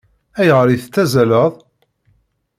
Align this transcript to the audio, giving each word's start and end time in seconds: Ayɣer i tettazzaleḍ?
Ayɣer 0.39 0.67
i 0.69 0.77
tettazzaleḍ? 0.77 1.53